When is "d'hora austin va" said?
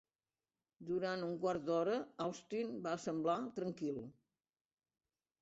1.67-2.95